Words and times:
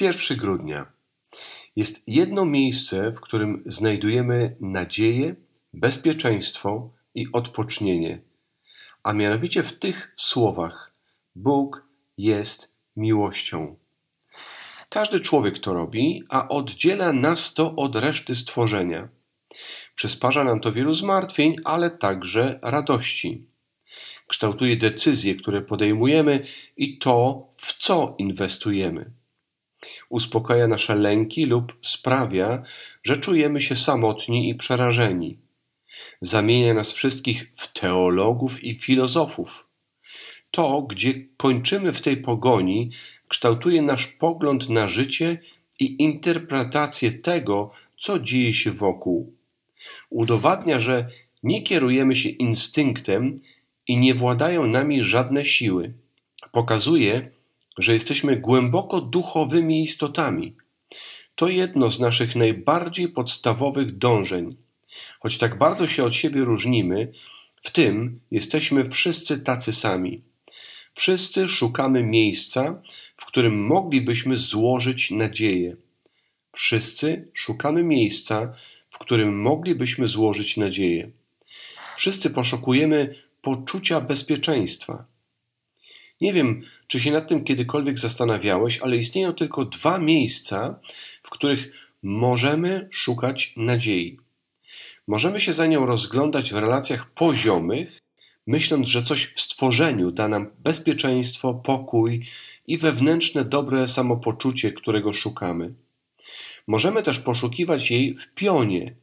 1 0.00 0.38
grudnia 0.38 0.86
jest 1.76 2.02
jedno 2.06 2.44
miejsce, 2.44 3.10
w 3.10 3.20
którym 3.20 3.62
znajdujemy 3.66 4.56
nadzieję, 4.60 5.34
bezpieczeństwo 5.72 6.90
i 7.14 7.26
odpocznienie, 7.32 8.20
a 9.02 9.12
mianowicie 9.12 9.62
w 9.62 9.78
tych 9.78 10.12
słowach: 10.16 10.94
Bóg 11.34 11.86
jest 12.18 12.72
miłością. 12.96 13.76
Każdy 14.88 15.20
człowiek 15.20 15.58
to 15.58 15.72
robi, 15.72 16.22
a 16.28 16.48
oddziela 16.48 17.12
nas 17.12 17.54
to 17.54 17.76
od 17.76 17.96
reszty 17.96 18.34
stworzenia. 18.34 19.08
Przysparza 19.94 20.44
nam 20.44 20.60
to 20.60 20.72
wielu 20.72 20.94
zmartwień, 20.94 21.56
ale 21.64 21.90
także 21.90 22.58
radości. 22.62 23.46
Kształtuje 24.26 24.76
decyzje, 24.76 25.34
które 25.34 25.62
podejmujemy 25.62 26.42
i 26.76 26.98
to, 26.98 27.46
w 27.56 27.78
co 27.78 28.14
inwestujemy. 28.18 29.10
Uspokaja 30.08 30.68
nasze 30.68 30.94
lęki 30.94 31.46
lub 31.46 31.72
sprawia, 31.82 32.62
że 33.02 33.16
czujemy 33.16 33.60
się 33.60 33.76
samotni 33.76 34.48
i 34.48 34.54
przerażeni. 34.54 35.38
Zamienia 36.20 36.74
nas 36.74 36.92
wszystkich 36.92 37.52
w 37.56 37.72
teologów 37.72 38.64
i 38.64 38.78
filozofów. 38.78 39.66
To, 40.50 40.82
gdzie 40.82 41.14
kończymy 41.36 41.92
w 41.92 42.00
tej 42.00 42.16
pogoni, 42.16 42.90
kształtuje 43.28 43.82
nasz 43.82 44.06
pogląd 44.06 44.68
na 44.68 44.88
życie 44.88 45.38
i 45.80 46.02
interpretację 46.02 47.12
tego, 47.12 47.70
co 47.98 48.18
dzieje 48.18 48.54
się 48.54 48.72
wokół. 48.72 49.32
Udowadnia, 50.10 50.80
że 50.80 51.08
nie 51.42 51.62
kierujemy 51.62 52.16
się 52.16 52.28
instynktem 52.28 53.40
i 53.88 53.96
nie 53.96 54.14
władają 54.14 54.66
nami 54.66 55.02
żadne 55.02 55.44
siły. 55.44 55.92
Pokazuje, 56.52 57.30
że 57.78 57.92
jesteśmy 57.92 58.36
głęboko 58.36 59.00
duchowymi 59.00 59.82
istotami. 59.82 60.56
To 61.34 61.48
jedno 61.48 61.90
z 61.90 62.00
naszych 62.00 62.36
najbardziej 62.36 63.08
podstawowych 63.08 63.98
dążeń. 63.98 64.56
Choć 65.20 65.38
tak 65.38 65.58
bardzo 65.58 65.86
się 65.86 66.04
od 66.04 66.14
siebie 66.14 66.44
różnimy, 66.44 67.12
w 67.62 67.70
tym 67.70 68.20
jesteśmy 68.30 68.90
wszyscy 68.90 69.38
tacy 69.38 69.72
sami. 69.72 70.22
Wszyscy 70.94 71.48
szukamy 71.48 72.02
miejsca, 72.02 72.82
w 73.16 73.24
którym 73.24 73.66
moglibyśmy 73.66 74.36
złożyć 74.36 75.10
nadzieję. 75.10 75.76
Wszyscy 76.52 77.28
szukamy 77.34 77.84
miejsca, 77.84 78.52
w 78.90 78.98
którym 78.98 79.40
moglibyśmy 79.40 80.08
złożyć 80.08 80.56
nadzieję. 80.56 81.10
Wszyscy 81.96 82.30
poszukujemy 82.30 83.14
poczucia 83.42 84.00
bezpieczeństwa. 84.00 85.04
Nie 86.20 86.32
wiem, 86.32 86.62
czy 86.86 87.00
się 87.00 87.10
nad 87.10 87.28
tym 87.28 87.44
kiedykolwiek 87.44 87.98
zastanawiałeś, 87.98 88.78
ale 88.78 88.96
istnieją 88.96 89.32
tylko 89.32 89.64
dwa 89.64 89.98
miejsca, 89.98 90.80
w 91.22 91.30
których 91.30 91.72
możemy 92.02 92.88
szukać 92.92 93.52
nadziei. 93.56 94.18
Możemy 95.06 95.40
się 95.40 95.52
za 95.52 95.66
nią 95.66 95.86
rozglądać 95.86 96.52
w 96.52 96.58
relacjach 96.58 97.10
poziomych, 97.10 98.00
myśląc, 98.46 98.88
że 98.88 99.02
coś 99.02 99.26
w 99.26 99.40
stworzeniu 99.40 100.10
da 100.10 100.28
nam 100.28 100.50
bezpieczeństwo, 100.58 101.54
pokój 101.54 102.26
i 102.66 102.78
wewnętrzne 102.78 103.44
dobre 103.44 103.88
samopoczucie, 103.88 104.72
którego 104.72 105.12
szukamy. 105.12 105.74
Możemy 106.66 107.02
też 107.02 107.18
poszukiwać 107.18 107.90
jej 107.90 108.14
w 108.14 108.34
pionie, 108.34 108.94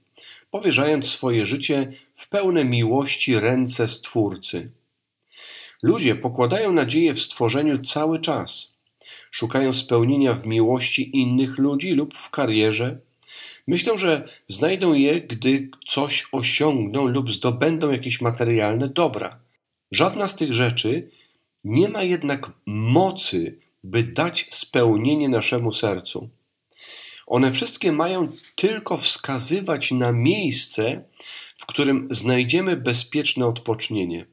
powierzając 0.52 1.10
swoje 1.10 1.46
życie 1.46 1.92
w 2.18 2.30
pełne 2.30 2.66
miłości 2.66 3.40
ręce 3.40 3.88
Stwórcy. 3.88 4.72
Ludzie 5.84 6.16
pokładają 6.16 6.72
nadzieję 6.72 7.14
w 7.14 7.22
stworzeniu 7.22 7.82
cały 7.82 8.20
czas. 8.20 8.74
Szukają 9.32 9.74
spełnienia 9.74 10.34
w 10.34 10.46
miłości 10.46 11.18
innych 11.18 11.58
ludzi 11.58 11.92
lub 11.92 12.18
w 12.18 12.30
karierze. 12.30 13.00
Myślą, 13.68 13.98
że 13.98 14.28
znajdą 14.48 14.94
je, 14.94 15.22
gdy 15.22 15.70
coś 15.88 16.28
osiągną 16.32 17.08
lub 17.08 17.32
zdobędą 17.32 17.92
jakieś 17.92 18.22
materialne 18.22 18.90
dobra. 18.90 19.40
Żadna 19.92 20.28
z 20.28 20.36
tych 20.36 20.54
rzeczy 20.54 21.10
nie 21.64 21.90
ma 21.90 22.04
jednak 22.04 22.52
mocy, 22.66 23.60
by 23.84 24.04
dać 24.04 24.48
spełnienie 24.52 25.30
naszemu 25.30 25.74
sercu. 25.74 26.30
One 27.28 27.52
wszystkie 27.52 27.92
mają 27.92 28.28
tylko 28.56 28.98
wskazywać 28.98 29.92
na 29.92 30.12
miejsce, 30.12 31.04
w 31.58 31.66
którym 31.66 32.08
znajdziemy 32.12 32.78
bezpieczne 32.78 33.46
odpocznienie. 33.46 34.33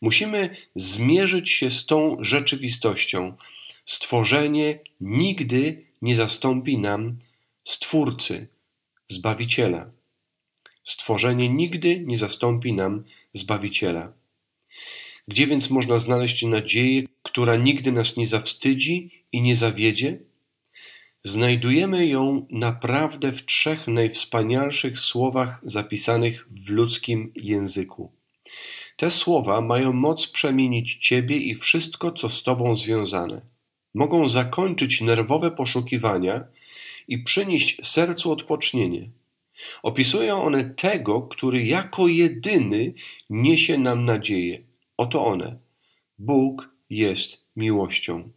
Musimy 0.00 0.56
zmierzyć 0.76 1.50
się 1.50 1.70
z 1.70 1.86
tą 1.86 2.16
rzeczywistością. 2.20 3.36
Stworzenie 3.86 4.78
nigdy 5.00 5.84
nie 6.02 6.16
zastąpi 6.16 6.78
nam 6.78 7.18
Stwórcy, 7.64 8.48
Zbawiciela. 9.08 9.90
Stworzenie 10.84 11.48
nigdy 11.48 12.00
nie 12.06 12.18
zastąpi 12.18 12.72
nam 12.72 13.04
Zbawiciela. 13.34 14.12
Gdzie 15.28 15.46
więc 15.46 15.70
można 15.70 15.98
znaleźć 15.98 16.42
nadzieję, 16.42 17.02
która 17.22 17.56
nigdy 17.56 17.92
nas 17.92 18.16
nie 18.16 18.26
zawstydzi 18.26 19.24
i 19.32 19.42
nie 19.42 19.56
zawiedzie? 19.56 20.18
Znajdujemy 21.24 22.06
ją 22.06 22.46
naprawdę 22.50 23.32
w 23.32 23.44
trzech 23.44 23.88
najwspanialszych 23.88 24.98
słowach 24.98 25.60
zapisanych 25.62 26.46
w 26.50 26.70
ludzkim 26.70 27.32
języku. 27.36 28.12
Te 28.96 29.10
słowa 29.10 29.60
mają 29.60 29.92
moc 29.92 30.26
przemienić 30.26 30.96
Ciebie 30.96 31.36
i 31.36 31.54
wszystko, 31.54 32.12
co 32.12 32.28
z 32.28 32.42
Tobą 32.42 32.76
związane. 32.76 33.40
Mogą 33.94 34.28
zakończyć 34.28 35.00
nerwowe 35.00 35.50
poszukiwania 35.50 36.44
i 37.08 37.18
przynieść 37.18 37.86
sercu 37.86 38.32
odpocznienie. 38.32 39.10
Opisują 39.82 40.42
one 40.42 40.64
tego, 40.64 41.22
który 41.22 41.64
jako 41.64 42.08
jedyny 42.08 42.94
niesie 43.30 43.78
nam 43.78 44.04
nadzieję. 44.04 44.62
Oto 44.96 45.26
one. 45.26 45.58
Bóg 46.18 46.68
jest 46.90 47.44
miłością. 47.56 48.30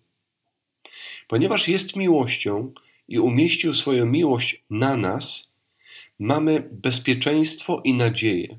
Ponieważ 1.27 1.67
jest 1.67 1.95
miłością 1.95 2.73
i 3.07 3.19
umieścił 3.19 3.73
swoją 3.73 4.05
miłość 4.05 4.63
na 4.69 4.97
nas, 4.97 5.53
mamy 6.19 6.69
bezpieczeństwo 6.71 7.81
i 7.83 7.93
nadzieję. 7.93 8.57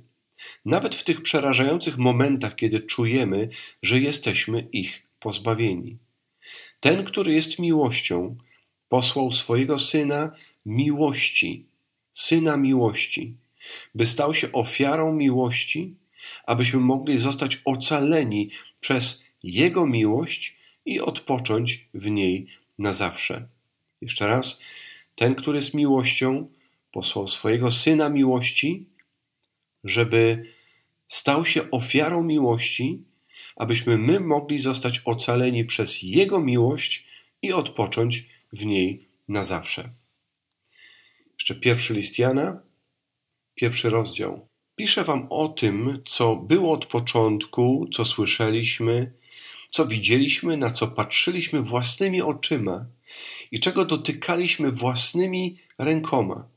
Nawet 0.65 0.95
w 0.95 1.05
tych 1.05 1.23
przerażających 1.23 1.99
momentach, 1.99 2.57
kiedy 2.57 2.81
czujemy, 2.81 3.49
że 3.83 4.01
jesteśmy 4.01 4.69
ich 4.73 5.03
pozbawieni. 5.21 5.97
Ten, 6.81 7.05
który 7.05 7.35
jest 7.35 7.59
miłością, 7.59 8.37
posłał 8.89 9.33
swojego 9.33 9.79
syna 9.79 10.33
miłości, 10.67 11.65
syna 12.13 12.57
miłości, 12.57 13.35
by 13.95 14.07
stał 14.07 14.35
się 14.35 14.53
ofiarą 14.53 15.13
miłości, 15.13 15.95
abyśmy 16.47 16.81
mogli 16.81 17.19
zostać 17.19 17.61
ocaleni 17.65 18.51
przez 18.81 19.25
jego 19.43 19.87
miłość 19.87 20.57
i 20.87 21.01
odpocząć 21.01 21.89
w 21.95 22.11
niej 22.11 22.47
na 22.79 22.93
zawsze. 22.93 23.49
Jeszcze 24.01 24.27
raz, 24.27 24.61
ten, 25.15 25.35
który 25.35 25.59
jest 25.59 25.75
miłością, 25.75 26.49
posłał 26.93 27.29
swojego 27.29 27.73
syna 27.73 28.09
miłości, 28.09 28.87
żeby 29.89 30.43
stał 31.09 31.45
się 31.45 31.71
ofiarą 31.71 32.23
miłości, 32.23 33.05
abyśmy 33.57 33.99
my 33.99 34.21
mogli 34.21 34.59
zostać 34.59 35.03
ocaleni 35.05 35.65
przez 35.65 36.03
Jego 36.03 36.41
miłość 36.41 37.07
i 37.43 37.53
odpocząć 37.53 38.27
w 38.53 38.67
niej 38.67 39.09
na 39.29 39.43
zawsze. 39.43 39.91
Jeszcze 41.35 41.55
pierwszy 41.55 41.95
list 41.95 42.19
Jana, 42.19 42.61
pierwszy 43.55 43.91
rozdział. 43.91 44.49
Piszę 44.77 45.05
wam 45.05 45.27
o 45.31 45.49
tym, 45.49 46.03
co 46.05 46.37
było 46.37 46.73
od 46.73 46.87
początku, 46.87 47.89
co 47.93 48.05
słyszeliśmy, 48.05 49.13
co 49.71 49.87
widzieliśmy, 49.87 50.57
na 50.57 50.71
co 50.71 50.89
patrzyliśmy 50.89 51.63
własnymi 51.63 52.23
oczyma 52.23 52.87
i 53.51 53.61
czego 53.61 53.85
dotykaliśmy 53.85 54.73
własnymi 54.73 55.59
rękoma. 55.79 56.49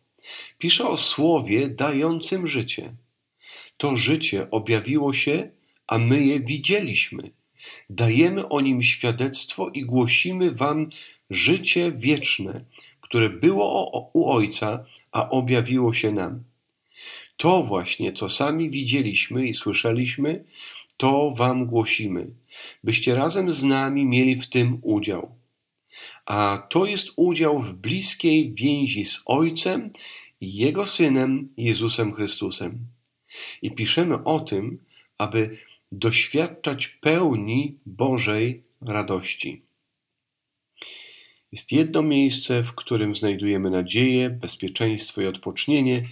Piszę 0.58 0.90
o 0.90 0.98
słowie 0.98 1.70
dającym 1.70 2.48
życie. 2.48 2.94
To 3.80 3.98
życie 3.98 4.52
objawiło 4.52 5.14
się, 5.14 5.50
a 5.88 5.98
my 5.98 6.24
je 6.24 6.40
widzieliśmy. 6.40 7.32
Dajemy 7.90 8.50
o 8.50 8.62
nim 8.62 8.84
świadectwo 8.84 9.70
i 9.70 9.82
głosimy 9.82 10.52
wam 10.52 10.90
życie 11.30 11.92
wieczne, 11.92 12.66
które 13.02 13.30
było 13.30 14.10
u 14.14 14.32
Ojca, 14.32 14.86
a 15.12 15.30
objawiło 15.30 15.94
się 15.94 16.12
nam. 16.12 16.44
To 17.38 17.64
właśnie, 17.64 18.14
co 18.14 18.30
sami 18.30 18.70
widzieliśmy 18.70 19.48
i 19.48 19.54
słyszeliśmy, 19.54 20.44
to 20.98 21.32
wam 21.32 21.66
głosimy, 21.66 22.28
byście 22.84 23.16
razem 23.16 23.52
z 23.52 23.64
nami 23.64 24.06
mieli 24.06 24.42
w 24.42 24.50
tym 24.50 24.80
udział. 24.82 25.36
A 26.26 26.68
to 26.70 26.86
jest 26.86 27.10
udział 27.16 27.62
w 27.62 27.74
bliskiej 27.74 28.54
więzi 28.54 29.06
z 29.06 29.22
Ojcem 29.26 29.94
i 30.42 30.54
Jego 30.54 30.86
Synem 30.86 31.50
Jezusem 31.58 32.14
Chrystusem. 32.14 32.99
I 33.62 33.72
piszemy 33.72 34.24
o 34.24 34.40
tym, 34.40 34.84
aby 35.18 35.58
doświadczać 35.92 36.88
pełni 36.88 37.78
Bożej 37.86 38.64
radości. 38.82 39.62
Jest 41.52 41.72
jedno 41.72 42.02
miejsce, 42.02 42.64
w 42.64 42.74
którym 42.74 43.16
znajdujemy 43.16 43.70
nadzieję, 43.70 44.30
bezpieczeństwo 44.30 45.22
i 45.22 45.28
odpocznienie, 45.28 46.08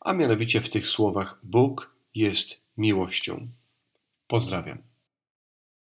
a 0.00 0.14
mianowicie 0.14 0.60
w 0.60 0.70
tych 0.70 0.86
słowach 0.86 1.38
Bóg 1.42 1.94
jest 2.14 2.60
miłością. 2.76 3.48
Pozdrawiam. 4.26 4.87